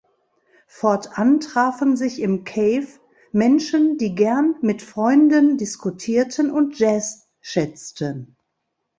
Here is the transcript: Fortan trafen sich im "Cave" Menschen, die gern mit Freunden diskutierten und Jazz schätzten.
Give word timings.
Fortan 0.65 1.41
trafen 1.41 1.95
sich 1.95 2.21
im 2.23 2.43
"Cave" 2.43 2.87
Menschen, 3.33 3.99
die 3.99 4.15
gern 4.15 4.55
mit 4.61 4.81
Freunden 4.81 5.59
diskutierten 5.59 6.49
und 6.49 6.79
Jazz 6.79 7.27
schätzten. 7.39 8.35